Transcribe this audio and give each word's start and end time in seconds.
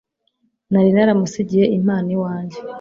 Nari 0.71 0.89
naramusigiye 0.95 1.65
impano 1.77 2.07
iwanjye. 2.15 2.57